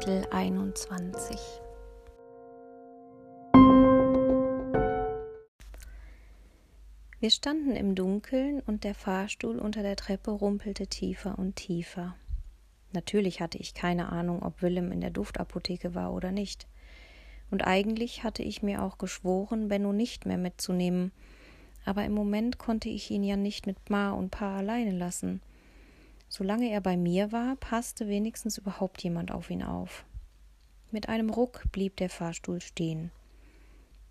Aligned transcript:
Kapitel 0.00 0.26
21 0.30 1.38
Wir 7.18 7.30
standen 7.30 7.76
im 7.76 7.94
Dunkeln 7.94 8.60
und 8.60 8.84
der 8.84 8.94
Fahrstuhl 8.94 9.58
unter 9.58 9.82
der 9.82 9.96
Treppe 9.96 10.30
rumpelte 10.30 10.86
tiefer 10.86 11.38
und 11.38 11.56
tiefer. 11.56 12.16
Natürlich 12.92 13.42
hatte 13.42 13.58
ich 13.58 13.74
keine 13.74 14.10
Ahnung, 14.10 14.42
ob 14.42 14.62
Willem 14.62 14.90
in 14.90 15.02
der 15.02 15.10
Duftapotheke 15.10 15.94
war 15.94 16.14
oder 16.14 16.32
nicht. 16.32 16.66
Und 17.50 17.66
eigentlich 17.66 18.24
hatte 18.24 18.42
ich 18.42 18.62
mir 18.62 18.82
auch 18.82 18.96
geschworen, 18.96 19.68
Benno 19.68 19.92
nicht 19.92 20.24
mehr 20.24 20.38
mitzunehmen. 20.38 21.12
Aber 21.84 22.04
im 22.06 22.12
Moment 22.12 22.56
konnte 22.56 22.88
ich 22.88 23.10
ihn 23.10 23.22
ja 23.22 23.36
nicht 23.36 23.66
mit 23.66 23.90
Ma 23.90 24.12
und 24.12 24.30
Pa 24.30 24.56
alleine 24.56 24.92
lassen. 24.92 25.42
Solange 26.32 26.70
er 26.70 26.80
bei 26.80 26.96
mir 26.96 27.32
war, 27.32 27.56
passte 27.56 28.06
wenigstens 28.06 28.56
überhaupt 28.56 29.02
jemand 29.02 29.32
auf 29.32 29.50
ihn 29.50 29.64
auf. 29.64 30.04
Mit 30.92 31.08
einem 31.08 31.28
Ruck 31.28 31.64
blieb 31.72 31.96
der 31.96 32.08
Fahrstuhl 32.08 32.60
stehen. 32.60 33.10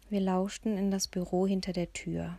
Wir 0.10 0.20
lauschten 0.20 0.78
in 0.78 0.92
das 0.92 1.08
Büro 1.08 1.48
hinter 1.48 1.72
der 1.72 1.94
Tür. 1.94 2.38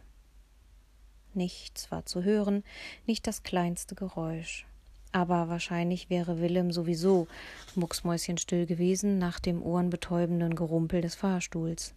Nichts 1.33 1.91
war 1.91 2.05
zu 2.05 2.23
hören, 2.23 2.63
nicht 3.07 3.27
das 3.27 3.43
kleinste 3.43 3.95
Geräusch. 3.95 4.67
Aber 5.13 5.49
wahrscheinlich 5.49 6.11
wäre 6.11 6.41
Willem 6.41 6.73
sowieso 6.73 7.27
mucksmäuschenstill 7.75 8.67
gewesen 8.67 9.19
nach 9.19 9.41
dem 9.41 9.63
ohrenbetäubenden 9.63 10.57
Gerumpel 10.57 11.01
des 11.01 11.15
Fahrstuhls. 11.15 11.95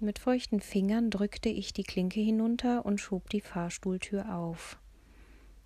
Mit 0.00 0.18
feuchten 0.18 0.60
Fingern 0.60 1.10
drückte 1.10 1.48
ich 1.48 1.72
die 1.72 1.82
Klinke 1.82 2.20
hinunter 2.20 2.84
und 2.84 2.98
schob 3.00 3.30
die 3.30 3.40
Fahrstuhltür 3.40 4.34
auf. 4.34 4.78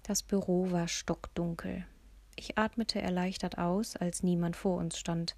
Das 0.02 0.22
Büro 0.22 0.70
war 0.72 0.88
stockdunkel. 0.88 1.86
Ich 2.34 2.58
atmete 2.58 3.00
erleichtert 3.00 3.58
aus, 3.58 3.96
als 3.96 4.22
niemand 4.22 4.56
vor 4.56 4.78
uns 4.78 4.98
stand. 4.98 5.36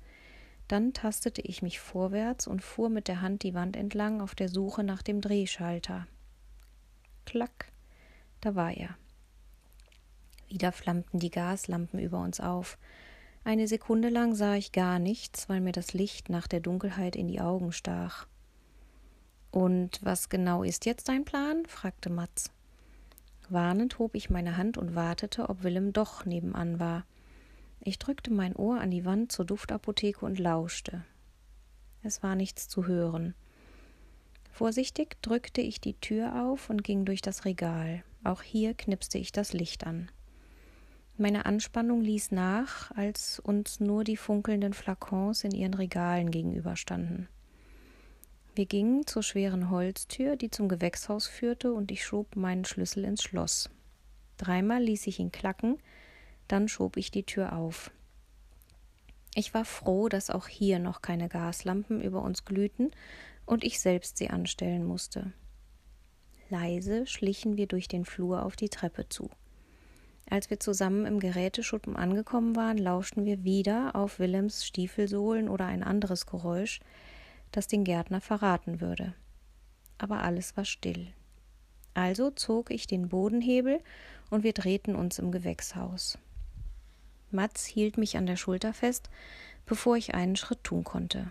Dann 0.69 0.95
tastete 0.95 1.43
ich 1.43 1.61
mich 1.61 1.81
vorwärts 1.81 2.47
und 2.47 2.63
fuhr 2.63 2.89
mit 2.89 3.09
der 3.09 3.21
Hand 3.21 3.43
die 3.43 3.55
Wand 3.55 3.77
entlang 3.77 4.23
auf 4.23 4.35
der 4.35 4.49
Suche 4.49 4.83
nach 4.83 5.03
dem 5.03 5.21
Drehschalter. 5.21 6.07
Klack, 7.27 7.71
da 8.41 8.55
war 8.55 8.73
er. 8.73 8.97
Wieder 10.49 10.73
flammten 10.73 11.19
die 11.19 11.31
Gaslampen 11.31 11.99
über 11.99 12.21
uns 12.21 12.41
auf. 12.41 12.79
Eine 13.45 13.69
Sekunde 13.69 14.09
lang 14.09 14.35
sah 14.35 14.55
ich 14.55 14.73
gar 14.73 14.99
nichts, 14.99 15.51
weil 15.51 15.61
mir 15.61 15.73
das 15.73 15.93
Licht 15.93 16.31
nach 16.31 16.47
der 16.47 16.61
Dunkelheit 16.61 17.17
in 17.17 17.29
die 17.29 17.41
Augen 17.41 17.73
stach. 17.73 18.27
Und 19.51 20.01
was 20.03 20.31
genau 20.31 20.63
ist 20.63 20.87
jetzt 20.87 21.09
dein 21.09 21.27
Plan? 21.27 21.67
fragte 21.67 22.09
Matz. 22.09 22.51
Warnend 23.51 23.99
hob 23.99 24.15
ich 24.15 24.31
meine 24.31 24.57
Hand 24.57 24.79
und 24.79 24.95
wartete, 24.95 25.49
ob 25.49 25.63
Willem 25.63 25.93
doch 25.93 26.25
nebenan 26.25 26.79
war. 26.79 27.05
Ich 27.81 27.99
drückte 27.99 28.33
mein 28.33 28.57
Ohr 28.57 28.81
an 28.81 28.91
die 28.91 29.05
Wand 29.05 29.31
zur 29.31 29.45
Duftapotheke 29.45 30.25
und 30.25 30.39
lauschte. 30.39 31.05
Es 32.03 32.23
war 32.23 32.35
nichts 32.35 32.69
zu 32.69 32.87
hören. 32.87 33.35
Vorsichtig 34.51 35.21
drückte 35.21 35.61
ich 35.61 35.81
die 35.81 35.95
Tür 35.95 36.45
auf 36.45 36.71
und 36.71 36.85
ging 36.85 37.05
durch 37.05 37.23
das 37.23 37.45
Regal. 37.45 38.05
Auch 38.23 38.43
hier 38.43 38.75
knipste 38.75 39.19
ich 39.19 39.33
das 39.33 39.53
Licht 39.53 39.87
an. 39.87 40.11
Meine 41.17 41.47
Anspannung 41.47 42.01
ließ 42.01 42.31
nach, 42.33 42.91
als 42.93 43.39
uns 43.39 43.81
nur 43.81 44.05
die 44.05 44.17
funkelnden 44.17 44.73
Flakons 44.73 45.45
in 45.45 45.53
ihren 45.53 45.75
Regalen 45.75 46.31
gegenüberstanden. 46.31 47.29
Wir 48.55 48.67
gingen 48.67 49.05
zur 49.07 49.25
schweren 49.25 49.71
Holztür, 49.71 50.37
die 50.37 50.51
zum 50.51 50.69
Gewächshaus 50.69 51.27
führte, 51.27 51.73
und 51.73 51.91
ich 51.91 52.05
schob 52.05 52.37
meinen 52.37 52.65
Schlüssel 52.65 53.05
ins 53.05 53.23
Schloss. 53.23 53.69
Dreimal 54.37 54.83
ließ 54.83 55.07
ich 55.09 55.19
ihn 55.19 55.33
klacken, 55.33 55.79
dann 56.47 56.69
schob 56.69 56.97
ich 56.97 57.11
die 57.11 57.25
Tür 57.25 57.55
auf. 57.57 57.91
Ich 59.35 59.55
war 59.55 59.65
froh, 59.65 60.09
dass 60.09 60.31
auch 60.31 60.47
hier 60.47 60.79
noch 60.79 61.03
keine 61.03 61.29
Gaslampen 61.29 62.01
über 62.01 62.23
uns 62.23 62.45
glühten 62.45 62.93
und 63.47 63.65
ich 63.65 63.81
selbst 63.81 64.19
sie 64.19 64.31
anstellen 64.31 64.85
musste. 64.85 65.33
Leise 66.49 67.07
schlichen 67.09 67.57
wir 67.57 67.67
durch 67.67 67.89
den 67.89 68.05
Flur 68.05 68.45
auf 68.45 68.55
die 68.55 68.69
Treppe 68.69 69.09
zu. 69.09 69.31
Als 70.31 70.51
wir 70.51 70.61
zusammen 70.61 71.05
im 71.05 71.19
Geräteschuppen 71.19 71.97
angekommen 71.97 72.55
waren, 72.55 72.79
lauschten 72.79 73.25
wir 73.25 73.43
wieder 73.43 73.97
auf 73.97 74.21
Willems 74.21 74.65
Stiefelsohlen 74.65 75.49
oder 75.49 75.67
ein 75.67 75.83
anderes 75.83 76.27
Geräusch, 76.27 76.81
das 77.57 77.67
den 77.67 77.85
Gärtner 77.85 78.21
verraten 78.21 78.81
würde. 78.81 79.15
Aber 79.99 80.23
alles 80.23 80.57
war 80.57 80.65
still. 80.65 81.09
Also 81.95 82.31
zog 82.31 82.71
ich 82.71 82.87
den 82.87 83.09
Bodenhebel 83.09 83.81
und 84.31 84.43
wir 84.43 84.53
drehten 84.53 84.97
uns 84.97 85.19
im 85.19 85.31
Gewächshaus. 85.31 86.19
Matz 87.31 87.65
hielt 87.65 87.99
mich 87.99 88.17
an 88.17 88.27
der 88.27 88.37
Schulter 88.37 88.73
fest, 88.73 89.11
bevor 89.67 89.97
ich 89.97 90.15
einen 90.15 90.37
Schritt 90.37 90.65
tun 90.65 90.85
konnte. 90.85 91.31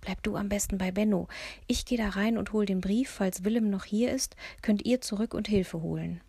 Bleib 0.00 0.22
du 0.22 0.36
am 0.36 0.50
besten 0.50 0.76
bei 0.76 0.90
Benno. 0.90 1.28
Ich 1.66 1.86
gehe 1.86 1.96
da 1.96 2.10
rein 2.10 2.36
und 2.36 2.52
hol 2.52 2.66
den 2.66 2.82
Brief. 2.82 3.08
Falls 3.08 3.42
Willem 3.42 3.70
noch 3.70 3.84
hier 3.84 4.12
ist, 4.12 4.36
könnt 4.60 4.84
ihr 4.84 5.00
zurück 5.00 5.32
und 5.32 5.48
Hilfe 5.48 5.80
holen. 5.80 6.20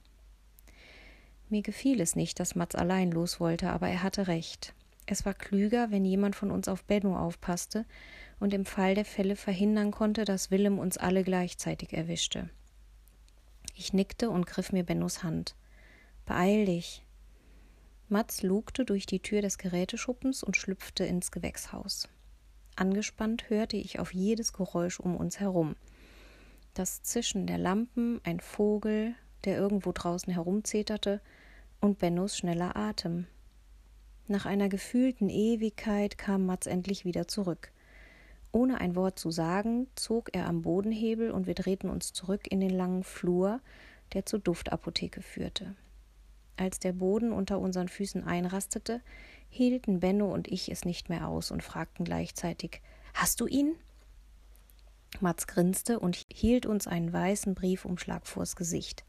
Mir 1.50 1.62
gefiel 1.62 2.00
es 2.00 2.16
nicht, 2.16 2.40
dass 2.40 2.56
Matz 2.56 2.74
allein 2.74 3.12
los 3.12 3.42
wollte, 3.42 3.70
aber 3.70 3.90
er 3.90 4.02
hatte 4.02 4.28
recht. 4.28 4.74
Es 5.06 5.26
war 5.26 5.34
klüger, 5.34 5.92
wenn 5.92 6.06
jemand 6.06 6.36
von 6.36 6.52
uns 6.52 6.68
auf 6.68 6.84
Benno 6.84 7.18
aufpasste, 7.18 7.86
und 8.40 8.54
im 8.54 8.66
Fall 8.66 8.96
der 8.96 9.06
Fälle 9.06 9.36
verhindern 9.36 9.92
konnte, 9.92 10.26
dass 10.26 10.52
Willem 10.52 10.78
uns 10.78 10.98
alle 10.98 11.24
gleichzeitig 11.24 11.94
erwischte. 11.94 12.50
Ich 13.76 13.94
nickte 13.94 14.30
und 14.30 14.46
griff 14.46 14.72
mir 14.72 14.84
Bennos 14.84 15.24
Hand. 15.24 15.56
Beeil 16.26 16.66
dich. 16.66 17.06
Mats 18.08 18.44
lugte 18.44 18.86
durch 18.86 19.06
die 19.06 19.22
Tür 19.22 19.42
des 19.42 19.58
Geräteschuppens 19.58 20.44
und 20.44 20.58
schlüpfte 20.58 21.06
ins 21.06 21.32
Gewächshaus. 21.32 22.08
Angespannt 22.76 23.50
hörte 23.50 23.78
ich 23.78 24.00
auf 24.00 24.14
jedes 24.14 24.54
Geräusch 24.54 25.00
um 25.00 25.16
uns 25.16 25.40
herum. 25.40 25.76
Das 26.74 27.04
Zischen 27.04 27.48
der 27.48 27.58
Lampen, 27.58 28.20
ein 28.24 28.40
Vogel, 28.40 29.16
der 29.46 29.58
irgendwo 29.58 29.92
draußen 29.92 30.32
herumzeterte, 30.34 31.22
und 31.80 32.00
Bennos 32.00 32.38
schneller 32.38 32.76
Atem. 32.76 33.28
Nach 34.28 34.46
einer 34.48 34.70
gefühlten 34.70 35.30
Ewigkeit 35.30 36.18
kam 36.18 36.48
Mats 36.48 36.66
endlich 36.66 37.06
wieder 37.06 37.28
zurück. 37.28 37.72
Ohne 38.52 38.82
ein 38.82 38.96
Wort 38.96 39.20
zu 39.20 39.30
sagen, 39.30 39.88
zog 39.96 40.30
er 40.34 40.48
am 40.48 40.64
Bodenhebel 40.64 41.30
und 41.30 41.46
wir 41.46 41.54
drehten 41.54 41.90
uns 41.90 42.12
zurück 42.14 42.48
in 42.50 42.60
den 42.60 42.72
langen 42.72 43.04
Flur, 43.04 43.60
der 44.14 44.26
zur 44.26 44.40
Duftapotheke 44.40 45.22
führte. 45.22 45.76
Als 46.58 46.80
der 46.80 46.94
Boden 46.94 47.34
unter 47.34 47.60
unseren 47.60 47.90
Füßen 47.90 48.24
einrastete, 48.24 49.02
hielten 49.50 50.00
Benno 50.00 50.34
und 50.34 50.48
ich 50.48 50.72
es 50.72 50.86
nicht 50.86 51.10
mehr 51.10 51.28
aus 51.28 51.52
und 51.52 51.62
fragten 51.62 52.06
gleichzeitig 52.06 52.82
Hast 53.14 53.42
du 53.42 53.46
ihn? 53.46 53.76
Mats 55.20 55.48
grinste 55.48 56.00
und 56.00 56.26
hielt 56.32 56.66
uns 56.66 56.88
einen 56.88 57.14
weißen 57.14 57.56
Briefumschlag 57.56 58.26
vors 58.26 58.56
Gesicht. 58.56 59.06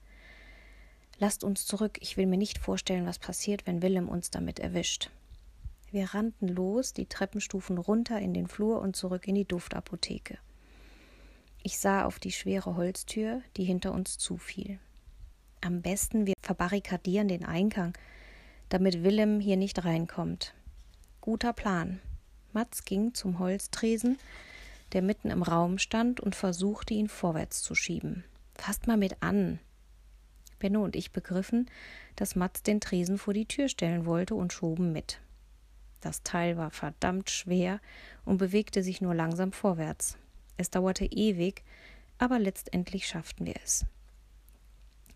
Lasst 1.18 1.44
uns 1.44 1.66
zurück, 1.66 1.98
ich 2.00 2.16
will 2.16 2.26
mir 2.26 2.36
nicht 2.36 2.58
vorstellen, 2.58 3.06
was 3.06 3.18
passiert, 3.18 3.66
wenn 3.66 3.82
Willem 3.82 4.08
uns 4.08 4.30
damit 4.30 4.58
erwischt. 4.58 5.10
Wir 5.90 6.12
rannten 6.12 6.48
los, 6.48 6.92
die 6.92 7.06
Treppenstufen 7.06 7.78
runter 7.78 8.18
in 8.18 8.34
den 8.34 8.48
Flur 8.48 8.80
und 8.80 8.96
zurück 8.96 9.26
in 9.26 9.34
die 9.34 9.46
Duftapotheke. 9.46 10.38
Ich 11.62 11.78
sah 11.78 12.04
auf 12.04 12.18
die 12.18 12.32
schwere 12.32 12.76
Holztür, 12.76 13.40
die 13.56 13.64
hinter 13.64 13.92
uns 13.92 14.18
zufiel. 14.18 14.78
Am 15.62 15.80
besten 15.80 16.26
wir 16.26 16.34
verbarrikadieren 16.42 17.28
den 17.28 17.44
Eingang, 17.44 17.96
damit 18.68 19.02
Willem 19.02 19.40
hier 19.40 19.56
nicht 19.56 19.84
reinkommt. 19.84 20.54
Guter 21.20 21.52
Plan. 21.52 22.00
Mats 22.52 22.84
ging 22.84 23.14
zum 23.14 23.38
Holztresen, 23.38 24.18
der 24.92 25.02
mitten 25.02 25.30
im 25.30 25.42
Raum 25.42 25.78
stand, 25.78 26.20
und 26.20 26.36
versuchte 26.36 26.94
ihn 26.94 27.08
vorwärts 27.08 27.62
zu 27.62 27.74
schieben. 27.74 28.24
Fasst 28.54 28.86
mal 28.86 28.96
mit 28.96 29.22
an. 29.22 29.58
Benno 30.58 30.82
und 30.82 30.96
ich 30.96 31.12
begriffen, 31.12 31.70
dass 32.16 32.36
Mats 32.36 32.62
den 32.62 32.80
Tresen 32.80 33.18
vor 33.18 33.34
die 33.34 33.46
Tür 33.46 33.68
stellen 33.68 34.06
wollte 34.06 34.34
und 34.34 34.52
schoben 34.52 34.92
mit. 34.92 35.20
Das 36.00 36.22
Teil 36.22 36.56
war 36.56 36.70
verdammt 36.70 37.30
schwer 37.30 37.80
und 38.24 38.38
bewegte 38.38 38.82
sich 38.82 39.00
nur 39.00 39.14
langsam 39.14 39.52
vorwärts. 39.52 40.18
Es 40.56 40.70
dauerte 40.70 41.04
ewig, 41.04 41.62
aber 42.18 42.38
letztendlich 42.38 43.06
schafften 43.06 43.46
wir 43.46 43.56
es. 43.62 43.84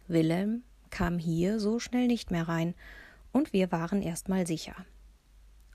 Wilhelm 0.09 0.62
kam 0.91 1.19
hier 1.19 1.61
so 1.61 1.79
schnell 1.79 2.06
nicht 2.06 2.31
mehr 2.31 2.49
rein, 2.49 2.75
und 3.32 3.53
wir 3.53 3.70
waren 3.70 4.03
erstmal 4.03 4.47
sicher. 4.47 4.75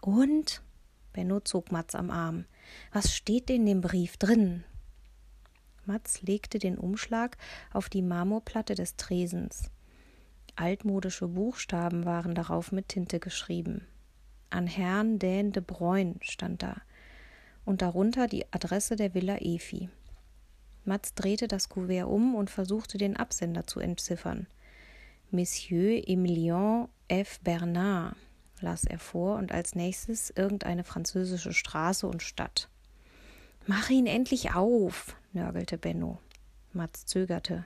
Und? 0.02 0.62
Benno 1.14 1.40
zog 1.40 1.72
Mats 1.72 1.96
am 1.96 2.12
Arm. 2.12 2.46
Was 2.92 3.16
steht 3.16 3.50
in 3.50 3.66
dem 3.66 3.80
Brief 3.80 4.18
drin? 4.18 4.66
Mats 5.86 6.22
legte 6.22 6.60
den 6.60 6.78
Umschlag 6.78 7.38
auf 7.72 7.90
die 7.90 8.02
Marmorplatte 8.02 8.76
des 8.76 8.96
Tresens. 8.96 9.70
Altmodische 10.56 11.28
Buchstaben 11.28 12.06
waren 12.06 12.34
darauf 12.36 12.72
mit 12.72 12.90
Tinte 12.90 13.20
geschrieben. 13.20 13.86
An 14.50 14.68
Herrn 14.68 15.20
Dän 15.20 15.52
de 15.52 15.62
Bruyn 15.62 16.20
stand 16.22 16.64
da 16.64 16.78
und 17.66 17.82
darunter 17.82 18.28
die 18.28 18.46
Adresse 18.54 18.96
der 18.96 19.14
Villa 19.14 19.38
Efi. 19.40 19.90
Mats 20.86 21.16
drehte 21.16 21.48
das 21.48 21.68
Kuvert 21.68 22.08
um 22.08 22.36
und 22.36 22.50
versuchte 22.50 22.98
den 22.98 23.18
Absender 23.18 23.66
zu 23.66 23.80
entziffern. 23.80 24.48
Monsieur 25.32 26.08
Emilien 26.08 26.88
F. 27.08 27.40
Bernard. 27.42 28.16
las 28.62 28.86
er 28.86 29.00
vor 29.00 29.36
und 29.38 29.52
als 29.52 29.76
nächstes 29.76 30.30
irgendeine 30.30 30.84
französische 30.84 31.54
Straße 31.54 32.08
und 32.08 32.24
Stadt. 32.24 32.70
Mach 33.68 33.90
ihn 33.90 34.06
endlich 34.06 34.54
auf, 34.54 35.18
nörgelte 35.36 35.78
Benno. 35.78 36.20
Mats 36.74 37.06
zögerte. 37.06 37.66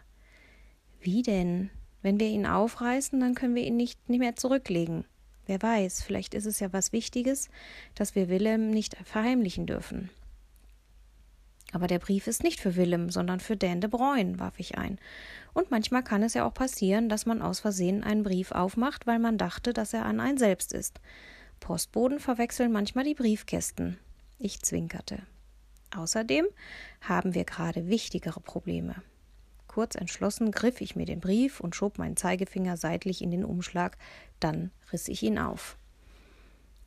Wie 0.99 1.21
denn? 1.21 1.69
Wenn 2.01 2.19
wir 2.19 2.27
ihn 2.27 2.45
aufreißen, 2.45 3.19
dann 3.19 3.35
können 3.35 3.55
wir 3.55 3.63
ihn 3.63 3.77
nicht, 3.77 4.09
nicht 4.09 4.19
mehr 4.19 4.35
zurücklegen. 4.35 5.05
Wer 5.45 5.61
weiß, 5.61 6.03
vielleicht 6.03 6.33
ist 6.33 6.45
es 6.45 6.59
ja 6.59 6.71
was 6.73 6.93
Wichtiges, 6.93 7.49
das 7.95 8.15
wir 8.15 8.29
Willem 8.29 8.69
nicht 8.69 8.95
verheimlichen 9.03 9.65
dürfen. 9.65 10.09
Aber 11.71 11.87
der 11.87 11.99
Brief 11.99 12.27
ist 12.27 12.43
nicht 12.43 12.59
für 12.59 12.75
Willem, 12.75 13.09
sondern 13.09 13.39
für 13.39 13.55
Dan 13.55 13.81
de 13.81 13.89
Bruyne, 13.89 14.39
warf 14.39 14.59
ich 14.59 14.77
ein. 14.77 14.99
Und 15.53 15.71
manchmal 15.71 16.03
kann 16.03 16.23
es 16.23 16.33
ja 16.33 16.45
auch 16.45 16.53
passieren, 16.53 17.09
dass 17.09 17.25
man 17.25 17.41
aus 17.41 17.59
Versehen 17.59 18.03
einen 18.03 18.23
Brief 18.23 18.51
aufmacht, 18.51 19.07
weil 19.07 19.19
man 19.19 19.37
dachte, 19.37 19.73
dass 19.73 19.93
er 19.93 20.05
an 20.05 20.19
ein 20.19 20.37
selbst 20.37 20.73
ist. 20.73 20.99
Postboden 21.59 22.19
verwechseln 22.19 22.71
manchmal 22.71 23.03
die 23.03 23.13
Briefkästen. 23.13 23.97
Ich 24.39 24.61
zwinkerte. 24.61 25.23
Außerdem 25.95 26.45
haben 27.01 27.33
wir 27.33 27.45
gerade 27.45 27.87
wichtigere 27.87 28.39
Probleme. 28.39 28.95
Kurz 29.67 29.95
entschlossen 29.95 30.51
griff 30.51 30.81
ich 30.81 30.95
mir 30.95 31.05
den 31.05 31.19
Brief 31.19 31.59
und 31.59 31.75
schob 31.75 31.97
meinen 31.97 32.17
Zeigefinger 32.17 32.75
seitlich 32.75 33.21
in 33.21 33.31
den 33.31 33.45
Umschlag, 33.45 33.97
dann 34.39 34.71
riss 34.91 35.07
ich 35.07 35.23
ihn 35.23 35.37
auf. 35.37 35.77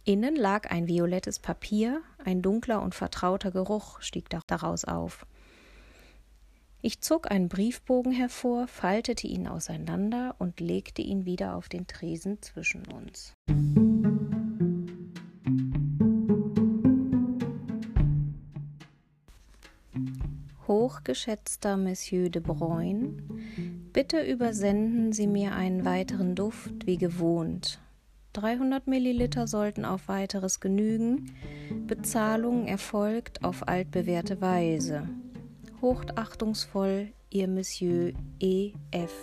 Innen 0.04 0.34
lag 0.34 0.68
ein 0.70 0.88
violettes 0.88 1.38
Papier, 1.38 2.02
ein 2.24 2.42
dunkler 2.42 2.82
und 2.82 2.94
vertrauter 2.94 3.52
Geruch 3.52 4.00
stieg 4.00 4.28
daraus 4.48 4.84
auf. 4.84 5.26
Ich 6.80 7.00
zog 7.00 7.30
einen 7.30 7.48
Briefbogen 7.48 8.10
hervor, 8.10 8.66
faltete 8.66 9.28
ihn 9.28 9.46
auseinander 9.46 10.34
und 10.40 10.58
legte 10.58 11.02
ihn 11.02 11.24
wieder 11.24 11.54
auf 11.54 11.68
den 11.68 11.86
Tresen 11.86 12.42
zwischen 12.42 12.84
uns. 12.88 13.34
Hochgeschätzter 20.92 21.78
Monsieur 21.78 22.28
de 22.28 22.42
Bruyne, 22.42 23.16
bitte 23.94 24.20
übersenden 24.20 25.14
Sie 25.14 25.26
mir 25.26 25.54
einen 25.54 25.86
weiteren 25.86 26.34
Duft 26.34 26.86
wie 26.86 26.98
gewohnt. 26.98 27.80
300 28.34 28.86
Milliliter 28.86 29.46
sollten 29.46 29.86
auf 29.86 30.08
weiteres 30.08 30.60
genügen. 30.60 31.34
Bezahlung 31.86 32.66
erfolgt 32.66 33.42
auf 33.42 33.66
altbewährte 33.68 34.42
Weise. 34.42 35.08
Hochachtungsvoll, 35.80 37.08
Ihr 37.30 37.48
Monsieur 37.48 38.12
E. 38.38 38.72
F. 38.90 39.14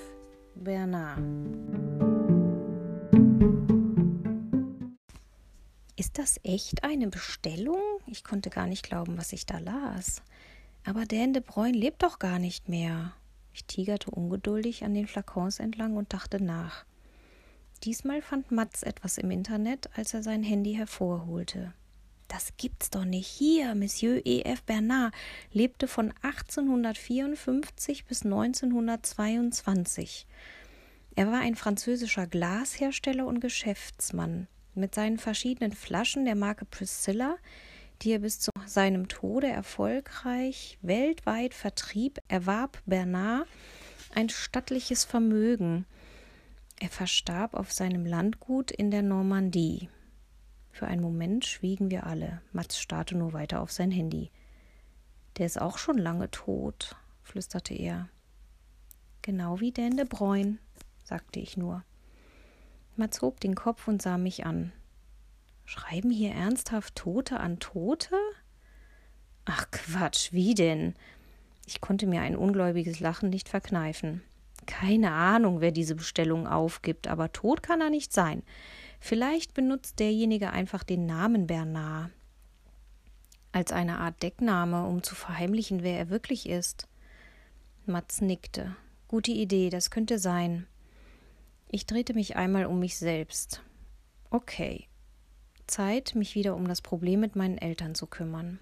Bernard. 0.56 1.20
Ist 5.96 6.18
das 6.18 6.40
echt 6.44 6.84
eine 6.84 7.10
Bestellung? 7.10 7.78
Ich 8.08 8.24
konnte 8.24 8.50
gar 8.50 8.66
nicht 8.66 8.84
glauben, 8.84 9.20
was 9.20 9.34
ich 9.34 9.46
da 9.46 9.60
las. 9.60 10.24
Aber 10.84 11.06
Dan 11.06 11.34
de 11.34 11.44
Bruyne 11.46 11.78
lebt 11.78 12.04
doch 12.04 12.20
gar 12.20 12.40
nicht 12.40 12.70
mehr. 12.70 13.14
Ich 13.54 13.66
tigerte 13.66 14.12
ungeduldig 14.12 14.84
an 14.84 14.94
den 14.94 15.08
Flakons 15.08 15.60
entlang 15.60 15.98
und 15.98 16.14
dachte 16.14 16.44
nach. 16.44 16.86
Diesmal 17.84 18.22
fand 18.22 18.52
Mats 18.52 18.84
etwas 18.84 19.18
im 19.18 19.32
Internet, 19.32 19.90
als 19.96 20.14
er 20.14 20.22
sein 20.24 20.44
Handy 20.44 20.74
hervorholte. 20.74 21.74
Das 22.28 22.56
gibt's 22.58 22.92
doch 22.92 23.06
nicht. 23.06 23.28
Hier, 23.28 23.74
Monsieur 23.74 24.22
E. 24.26 24.42
F. 24.44 24.62
Bernard 24.64 25.14
lebte 25.52 25.88
von 25.88 26.14
1854 26.22 28.06
bis 28.06 28.24
1922. 28.24 30.28
Er 31.16 31.32
war 31.32 31.40
ein 31.40 31.56
französischer 31.56 32.28
Glashersteller 32.28 33.26
und 33.26 33.40
Geschäftsmann. 33.40 34.48
Mit 34.76 34.94
seinen 34.94 35.18
verschiedenen 35.18 35.72
Flaschen 35.72 36.26
der 36.26 36.36
Marke 36.36 36.66
Priscilla, 36.66 37.38
die 38.02 38.12
er 38.12 38.20
bis 38.20 38.40
zu 38.40 38.52
seinem 38.66 39.08
Tode 39.08 39.48
erfolgreich 39.48 40.78
weltweit 40.82 41.54
vertrieb, 41.54 42.20
erwarb 42.28 42.82
Bernard 42.86 43.48
ein 44.14 44.30
stattliches 44.30 45.04
Vermögen– 45.04 45.86
er 46.82 46.90
verstarb 46.90 47.56
auf 47.56 47.74
seinem 47.74 48.06
Landgut 48.06 48.72
in 48.72 48.90
der 48.90 49.02
Normandie. 49.02 49.90
Für 50.72 50.88
einen 50.88 51.02
Moment 51.02 51.46
schwiegen 51.46 51.92
wir 51.92 52.06
alle. 52.06 52.42
Mats 52.54 52.80
starrte 52.80 53.18
nur 53.18 53.34
weiter 53.34 53.62
auf 53.62 53.72
sein 53.72 53.92
Handy. 53.92 54.32
Der 55.38 55.46
ist 55.46 55.60
auch 55.60 55.78
schon 55.78 55.98
lange 55.98 56.32
tot, 56.32 56.96
flüsterte 57.22 57.74
er. 57.74 58.08
Genau 59.22 59.60
wie 59.60 59.74
Dan 59.74 59.98
de 59.98 60.06
Bruyne, 60.06 60.58
sagte 61.04 61.42
ich 61.42 61.58
nur. 61.58 61.84
Mats 62.96 63.22
hob 63.22 63.42
den 63.42 63.56
Kopf 63.56 63.90
und 63.90 64.02
sah 64.02 64.18
mich 64.18 64.46
an. 64.46 64.72
Schreiben 65.70 66.10
hier 66.10 66.32
ernsthaft 66.32 66.96
Tote 66.96 67.40
an 67.40 67.60
Tote? 67.60 68.16
Ach 69.46 69.70
Quatsch, 69.70 70.34
wie 70.34 70.56
denn? 70.56 70.96
Ich 71.68 71.80
konnte 71.80 72.08
mir 72.08 72.22
ein 72.22 72.36
ungläubiges 72.36 73.00
Lachen 73.00 73.30
nicht 73.30 73.50
verkneifen. 73.50 74.24
Keine 74.66 75.12
Ahnung, 75.12 75.62
wer 75.62 75.72
diese 75.72 75.94
Bestellung 75.94 76.48
aufgibt, 76.48 77.08
aber 77.08 77.32
tot 77.34 77.62
kann 77.62 77.82
er 77.82 77.92
nicht 77.92 78.12
sein. 78.12 78.42
Vielleicht 79.00 79.54
benutzt 79.54 80.00
derjenige 80.00 80.50
einfach 80.50 80.84
den 80.84 81.06
Namen 81.06 81.46
Bernard 81.46 82.10
als 83.52 83.72
eine 83.72 84.00
Art 84.00 84.24
Deckname, 84.24 84.88
um 84.88 85.04
zu 85.04 85.14
verheimlichen, 85.14 85.84
wer 85.84 86.00
er 86.00 86.10
wirklich 86.10 86.50
ist. 86.50 86.88
Mats 87.86 88.22
nickte. 88.22 88.76
Gute 89.08 89.32
Idee, 89.32 89.70
das 89.70 89.92
könnte 89.92 90.18
sein. 90.18 90.66
Ich 91.68 91.86
drehte 91.86 92.16
mich 92.16 92.38
einmal 92.38 92.66
um 92.66 92.80
mich 92.80 92.98
selbst. 92.98 93.62
Okay. 94.32 94.89
Zeit, 95.70 96.16
mich 96.16 96.36
wieder 96.36 96.56
um 96.56 96.68
das 96.68 96.82
Problem 96.82 97.20
mit 97.20 97.36
meinen 97.36 97.58
Eltern 97.58 97.96
zu 97.96 98.08
kümmern. 98.08 98.60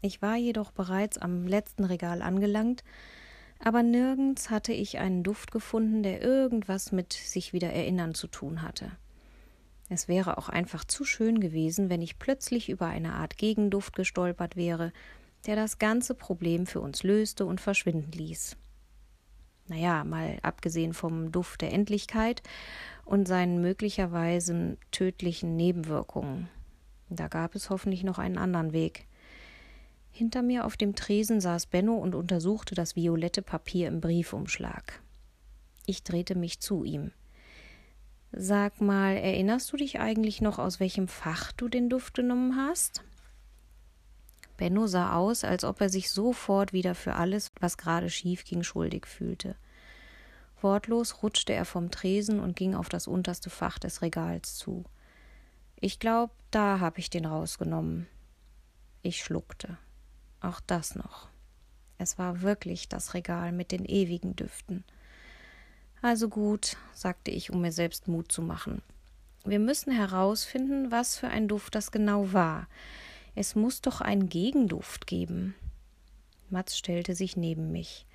Ich 0.00 0.22
war 0.22 0.36
jedoch 0.36 0.70
bereits 0.70 1.18
am 1.18 1.46
letzten 1.46 1.84
Regal 1.84 2.22
angelangt, 2.22 2.84
aber 3.58 3.82
nirgends 3.82 4.50
hatte 4.50 4.72
ich 4.72 4.98
einen 4.98 5.22
Duft 5.22 5.50
gefunden, 5.50 6.02
der 6.02 6.22
irgendwas 6.22 6.92
mit 6.92 7.12
sich 7.12 7.52
wieder 7.52 7.72
erinnern 7.72 8.14
zu 8.14 8.26
tun 8.26 8.62
hatte. 8.62 8.92
Es 9.88 10.08
wäre 10.08 10.38
auch 10.38 10.48
einfach 10.48 10.84
zu 10.84 11.04
schön 11.04 11.40
gewesen, 11.40 11.88
wenn 11.88 12.02
ich 12.02 12.18
plötzlich 12.18 12.68
über 12.68 12.86
eine 12.86 13.14
Art 13.14 13.38
Gegenduft 13.38 13.94
gestolpert 13.94 14.56
wäre, 14.56 14.92
der 15.46 15.56
das 15.56 15.78
ganze 15.78 16.14
Problem 16.14 16.66
für 16.66 16.80
uns 16.80 17.02
löste 17.02 17.46
und 17.46 17.60
verschwinden 17.60 18.12
ließ. 18.12 18.56
Naja, 19.68 20.04
mal 20.04 20.38
abgesehen 20.42 20.92
vom 20.92 21.32
Duft 21.32 21.62
der 21.62 21.72
Endlichkeit 21.72 22.42
und 23.06 23.26
seinen 23.26 23.62
möglicherweise 23.62 24.76
tödlichen 24.90 25.56
Nebenwirkungen. 25.56 26.48
Da 27.08 27.28
gab 27.28 27.54
es 27.54 27.70
hoffentlich 27.70 28.02
noch 28.02 28.18
einen 28.18 28.36
anderen 28.36 28.72
Weg. 28.72 29.06
Hinter 30.10 30.42
mir 30.42 30.66
auf 30.66 30.76
dem 30.76 30.94
Tresen 30.94 31.40
saß 31.40 31.66
Benno 31.66 31.94
und 31.94 32.14
untersuchte 32.14 32.74
das 32.74 32.96
violette 32.96 33.42
Papier 33.42 33.88
im 33.88 34.00
Briefumschlag. 34.00 35.00
Ich 35.86 36.02
drehte 36.02 36.34
mich 36.34 36.58
zu 36.60 36.82
ihm. 36.82 37.12
Sag 38.32 38.80
mal, 38.80 39.16
erinnerst 39.16 39.72
du 39.72 39.76
dich 39.76 40.00
eigentlich 40.00 40.40
noch, 40.40 40.58
aus 40.58 40.80
welchem 40.80 41.06
Fach 41.06 41.52
du 41.52 41.68
den 41.68 41.88
Duft 41.88 42.14
genommen 42.14 42.56
hast? 42.56 43.04
Benno 44.56 44.88
sah 44.88 45.14
aus, 45.14 45.44
als 45.44 45.62
ob 45.62 45.80
er 45.80 45.90
sich 45.90 46.10
sofort 46.10 46.72
wieder 46.72 46.96
für 46.96 47.14
alles, 47.14 47.52
was 47.60 47.78
gerade 47.78 48.10
schief 48.10 48.44
ging, 48.44 48.64
schuldig 48.64 49.06
fühlte. 49.06 49.54
Wortlos 50.60 51.22
rutschte 51.22 51.52
er 51.52 51.64
vom 51.64 51.90
Tresen 51.90 52.40
und 52.40 52.56
ging 52.56 52.74
auf 52.74 52.88
das 52.88 53.06
unterste 53.06 53.50
Fach 53.50 53.78
des 53.78 54.02
Regals 54.02 54.56
zu. 54.56 54.84
Ich 55.78 55.98
glaub, 55.98 56.30
da 56.50 56.80
hab 56.80 56.98
ich 56.98 57.10
den 57.10 57.26
rausgenommen. 57.26 58.06
Ich 59.02 59.22
schluckte. 59.22 59.76
Auch 60.40 60.60
das 60.60 60.94
noch. 60.94 61.28
Es 61.98 62.18
war 62.18 62.42
wirklich 62.42 62.88
das 62.88 63.14
Regal 63.14 63.52
mit 63.52 63.72
den 63.72 63.84
ewigen 63.84 64.36
Düften. 64.36 64.84
Also 66.02 66.28
gut, 66.28 66.76
sagte 66.92 67.30
ich, 67.30 67.50
um 67.50 67.60
mir 67.60 67.72
selbst 67.72 68.08
Mut 68.08 68.30
zu 68.30 68.42
machen. 68.42 68.82
Wir 69.44 69.58
müssen 69.58 69.92
herausfinden, 69.92 70.90
was 70.90 71.16
für 71.16 71.28
ein 71.28 71.48
Duft 71.48 71.74
das 71.74 71.90
genau 71.90 72.32
war. 72.32 72.68
Es 73.34 73.54
muss 73.54 73.80
doch 73.80 74.00
einen 74.00 74.28
Gegenduft 74.28 75.06
geben. 75.06 75.54
Mats 76.50 76.76
stellte 76.76 77.14
sich 77.14 77.36
neben 77.36 77.72
mich. 77.72 78.06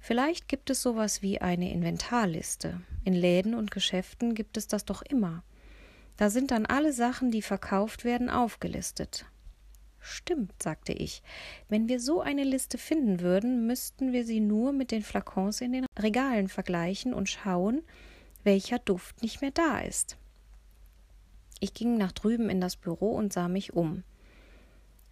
Vielleicht 0.00 0.48
gibt 0.48 0.70
es 0.70 0.80
sowas 0.82 1.20
wie 1.20 1.40
eine 1.40 1.70
Inventarliste. 1.70 2.80
In 3.04 3.12
Läden 3.12 3.54
und 3.54 3.70
Geschäften 3.70 4.34
gibt 4.34 4.56
es 4.56 4.66
das 4.66 4.84
doch 4.84 5.02
immer. 5.02 5.44
Da 6.16 6.30
sind 6.30 6.50
dann 6.50 6.66
alle 6.66 6.92
Sachen, 6.92 7.30
die 7.30 7.42
verkauft 7.42 8.04
werden, 8.04 8.30
aufgelistet. 8.30 9.26
Stimmt, 10.00 10.62
sagte 10.62 10.94
ich. 10.94 11.22
Wenn 11.68 11.88
wir 11.88 12.00
so 12.00 12.22
eine 12.22 12.44
Liste 12.44 12.78
finden 12.78 13.20
würden, 13.20 13.66
müssten 13.66 14.12
wir 14.12 14.24
sie 14.24 14.40
nur 14.40 14.72
mit 14.72 14.90
den 14.90 15.02
Flakons 15.02 15.60
in 15.60 15.72
den 15.72 15.86
Regalen 15.98 16.48
vergleichen 16.48 17.12
und 17.12 17.28
schauen, 17.28 17.82
welcher 18.42 18.78
Duft 18.78 19.22
nicht 19.22 19.42
mehr 19.42 19.50
da 19.50 19.80
ist. 19.80 20.16
Ich 21.60 21.74
ging 21.74 21.98
nach 21.98 22.12
drüben 22.12 22.48
in 22.48 22.62
das 22.62 22.76
Büro 22.76 23.14
und 23.14 23.34
sah 23.34 23.48
mich 23.48 23.74
um. 23.74 24.02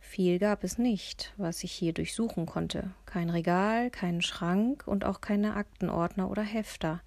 Viel 0.01 0.39
gab 0.39 0.65
es 0.65 0.79
nicht, 0.79 1.33
was 1.37 1.65
ich 1.65 1.73
hier 1.73 1.93
durchsuchen 1.93 2.47
konnte. 2.47 2.91
Kein 3.05 3.31
Regal, 3.31 3.91
keinen 3.91 4.23
Schrank 4.23 4.87
und 4.87 5.05
auch 5.05 5.21
keine 5.21 5.55
Aktenordner 5.55 6.31
oder 6.31 6.43
Hefter. 6.43 7.03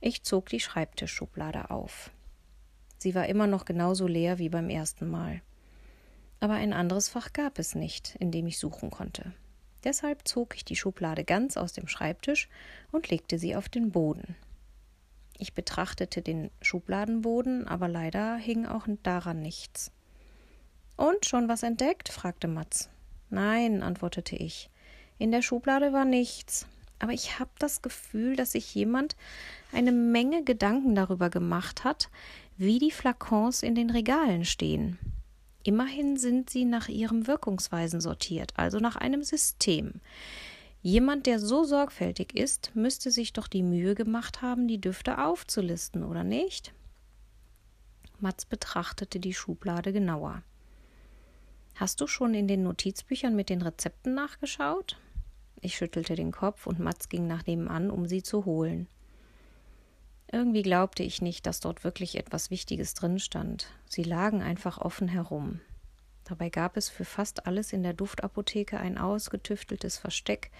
Ich 0.00 0.22
zog 0.22 0.48
die 0.48 0.60
Schreibtischschublade 0.60 1.70
auf. 1.70 2.10
Sie 2.98 3.14
war 3.14 3.26
immer 3.26 3.46
noch 3.46 3.64
genauso 3.64 4.06
leer 4.06 4.38
wie 4.38 4.48
beim 4.48 4.70
ersten 4.70 5.08
Mal. 5.10 5.42
Aber 6.40 6.54
ein 6.54 6.72
anderes 6.72 7.08
Fach 7.08 7.32
gab 7.32 7.58
es 7.58 7.74
nicht, 7.74 8.16
in 8.16 8.30
dem 8.30 8.46
ich 8.46 8.58
suchen 8.58 8.90
konnte. 8.90 9.32
Deshalb 9.82 10.26
zog 10.26 10.56
ich 10.56 10.64
die 10.64 10.76
Schublade 10.76 11.24
ganz 11.24 11.56
aus 11.56 11.72
dem 11.72 11.88
Schreibtisch 11.88 12.48
und 12.92 13.08
legte 13.10 13.38
sie 13.38 13.56
auf 13.56 13.68
den 13.68 13.92
Boden. 13.92 14.36
Ich 15.38 15.52
betrachtete 15.52 16.22
den 16.22 16.50
Schubladenboden, 16.62 17.68
aber 17.68 17.88
leider 17.88 18.36
hing 18.36 18.66
auch 18.66 18.86
daran 19.02 19.40
nichts. 19.40 19.90
Und 20.96 21.26
schon 21.26 21.48
was 21.48 21.62
entdeckt? 21.62 22.08
fragte 22.08 22.48
Matz. 22.48 22.88
Nein, 23.30 23.82
antwortete 23.82 24.36
ich. 24.36 24.70
In 25.18 25.32
der 25.32 25.42
Schublade 25.42 25.92
war 25.92 26.04
nichts. 26.04 26.66
Aber 26.98 27.12
ich 27.12 27.38
habe 27.38 27.50
das 27.58 27.82
Gefühl, 27.82 28.36
dass 28.36 28.52
sich 28.52 28.74
jemand 28.74 29.16
eine 29.72 29.92
Menge 29.92 30.44
Gedanken 30.44 30.94
darüber 30.94 31.28
gemacht 31.28 31.84
hat, 31.84 32.08
wie 32.56 32.78
die 32.78 32.92
Flakons 32.92 33.62
in 33.62 33.74
den 33.74 33.90
Regalen 33.90 34.44
stehen. 34.44 34.98
Immerhin 35.64 36.16
sind 36.16 36.50
sie 36.50 36.64
nach 36.64 36.88
ihrem 36.88 37.26
Wirkungsweisen 37.26 38.00
sortiert, 38.00 38.52
also 38.56 38.78
nach 38.78 38.96
einem 38.96 39.22
System. 39.24 40.00
Jemand, 40.82 41.26
der 41.26 41.40
so 41.40 41.64
sorgfältig 41.64 42.36
ist, 42.36 42.70
müsste 42.74 43.10
sich 43.10 43.32
doch 43.32 43.48
die 43.48 43.62
Mühe 43.62 43.94
gemacht 43.94 44.42
haben, 44.42 44.68
die 44.68 44.80
Düfte 44.80 45.18
aufzulisten, 45.24 46.04
oder 46.04 46.22
nicht? 46.22 46.74
Matz 48.20 48.44
betrachtete 48.44 49.18
die 49.18 49.34
Schublade 49.34 49.92
genauer. 49.92 50.42
Hast 51.76 52.00
du 52.00 52.06
schon 52.06 52.34
in 52.34 52.46
den 52.46 52.62
Notizbüchern 52.62 53.34
mit 53.34 53.50
den 53.50 53.60
Rezepten 53.60 54.14
nachgeschaut? 54.14 54.96
Ich 55.60 55.76
schüttelte 55.76 56.14
den 56.14 56.30
Kopf 56.30 56.68
und 56.68 56.78
Matz 56.78 57.08
ging 57.08 57.26
nach 57.26 57.46
nebenan, 57.46 57.90
um 57.90 58.06
sie 58.06 58.22
zu 58.22 58.44
holen. 58.44 58.86
Irgendwie 60.30 60.62
glaubte 60.62 61.02
ich 61.02 61.20
nicht, 61.20 61.46
dass 61.46 61.58
dort 61.58 61.82
wirklich 61.82 62.16
etwas 62.16 62.50
Wichtiges 62.50 62.94
drin 62.94 63.18
stand. 63.18 63.68
Sie 63.86 64.04
lagen 64.04 64.40
einfach 64.40 64.78
offen 64.78 65.08
herum. 65.08 65.60
Dabei 66.22 66.48
gab 66.48 66.76
es 66.76 66.88
für 66.88 67.04
fast 67.04 67.46
alles 67.46 67.72
in 67.72 67.82
der 67.82 67.92
Duftapotheke 67.92 68.78
ein 68.78 68.96
ausgetüfteltes 68.96 69.98
Versteck, 69.98 70.52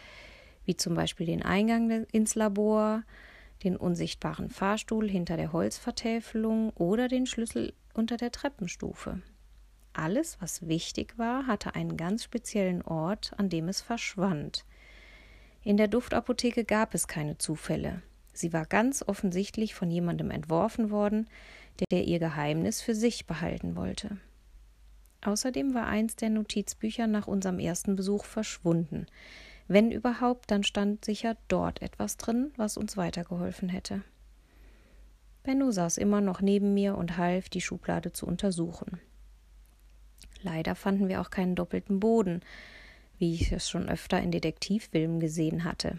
wie 0.65 0.77
zum 0.77 0.95
Beispiel 0.95 1.27
den 1.27 1.43
Eingang 1.43 2.07
ins 2.07 2.35
Labor, 2.35 3.05
den 3.63 3.77
unsichtbaren 3.77 4.51
Fahrstuhl 4.51 5.09
hinter 5.09 5.37
der 5.37 5.53
Holzvertäfelung 5.53 6.71
oder 6.71 7.07
den 7.07 7.27
Schlüssel 7.27 7.73
unter 7.95 8.17
der 8.17 8.33
Treppenstufe. 8.33 9.23
Alles, 9.95 10.37
was 10.41 10.67
wichtig 10.67 11.17
war, 11.19 11.47
hatte 11.47 11.77
einen 11.77 11.97
ganz 11.97 12.25
speziellen 12.25 12.83
Ort, 12.83 13.33
an 13.39 13.49
dem 13.49 13.69
es 13.69 13.81
verschwand. 13.81 14.65
In 15.63 15.77
der 15.77 15.89
Duftapotheke 15.89 16.65
gab 16.65 16.95
es 16.95 17.09
keine 17.09 17.39
Zufälle. 17.39 18.03
Sie 18.33 18.53
war 18.53 18.67
ganz 18.67 19.05
offensichtlich 19.07 19.75
von 19.75 19.91
jemandem 19.91 20.33
entworfen 20.33 20.91
worden, 20.91 21.29
der 21.91 22.05
ihr 22.05 22.19
Geheimnis 22.19 22.83
für 22.83 22.95
sich 22.95 23.27
behalten 23.27 23.77
wollte. 23.77 24.19
Außerdem 25.23 25.75
war 25.75 25.87
eins 25.87 26.17
der 26.17 26.31
Notizbücher 26.31 27.07
nach 27.07 27.29
unserem 27.29 27.61
ersten 27.61 27.95
Besuch 27.95 28.25
verschwunden. 28.25 29.07
Wenn 29.69 29.93
überhaupt, 29.93 30.51
dann 30.51 30.65
stand 30.65 31.05
sicher 31.05 31.37
dort 31.47 31.81
etwas 31.81 32.17
drin, 32.17 32.53
was 32.57 32.77
uns 32.77 32.97
weitergeholfen 32.97 33.69
hätte. 33.69 34.03
Benno 35.45 35.71
saß 35.71 35.99
immer 35.99 36.21
noch 36.21 36.41
neben 36.41 36.75
mir 36.75 36.99
und 36.99 37.17
half, 37.17 37.49
die 37.49 37.61
Schublade 37.61 38.13
zu 38.13 38.27
untersuchen. 38.27 39.01
Leider 40.45 40.75
fanden 40.75 41.09
wir 41.09 41.23
auch 41.23 41.31
keinen 41.31 41.55
doppelten 41.55 42.01
Boden, 42.01 42.43
wie 43.19 43.35
ich 43.35 43.51
es 43.51 43.69
schon 43.69 43.89
öfter 43.89 44.21
in 44.21 44.31
Detektivfilmen 44.31 45.19
gesehen 45.19 45.65
hatte. 45.65 45.99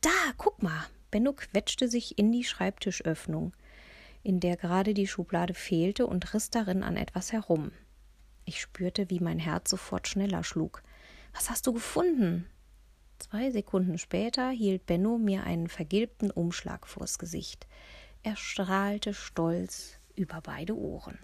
Da, 0.00 0.32
guck 0.38 0.62
mal! 0.62 0.86
Benno 1.10 1.34
quetschte 1.34 1.86
sich 1.86 2.18
in 2.18 2.32
die 2.32 2.42
Schreibtischöffnung, 2.42 3.52
in 4.22 4.40
der 4.40 4.56
gerade 4.56 4.94
die 4.94 5.06
Schublade 5.06 5.54
fehlte, 5.54 6.06
und 6.06 6.32
riss 6.32 6.50
darin 6.50 6.82
an 6.82 6.96
etwas 6.96 7.32
herum. 7.32 7.70
Ich 8.46 8.60
spürte, 8.60 9.10
wie 9.10 9.20
mein 9.20 9.38
Herz 9.38 9.70
sofort 9.70 10.08
schneller 10.08 10.42
schlug. 10.42 10.82
Was 11.34 11.50
hast 11.50 11.66
du 11.66 11.74
gefunden? 11.74 12.46
Zwei 13.18 13.50
Sekunden 13.50 13.98
später 13.98 14.50
hielt 14.50 14.86
Benno 14.86 15.18
mir 15.18 15.44
einen 15.44 15.68
vergilbten 15.68 16.30
Umschlag 16.30 16.86
vors 16.86 17.18
Gesicht. 17.18 17.66
Er 18.22 18.36
strahlte 18.36 19.12
stolz 19.12 19.98
über 20.16 20.40
beide 20.40 20.76
Ohren. 20.76 21.18